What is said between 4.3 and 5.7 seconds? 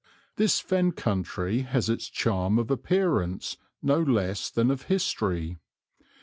than of history.